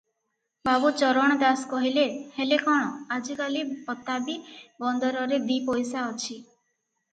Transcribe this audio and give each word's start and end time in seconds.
ବାବୁ 0.69 0.89
ଚରଣ 1.01 1.35
ଦାସ 1.43 1.69
କହିଲେ-ହେଲେ 1.73 2.59
କଣ, 2.63 2.89
ଆଜି 3.19 3.37
କାଲି 3.43 3.63
ବତାବୀ 3.91 4.39
ବନ୍ଦରରେ 4.87 5.41
ଦି 5.47 5.61
ପଇସା 5.71 6.09
ଅଛି। 6.11 6.43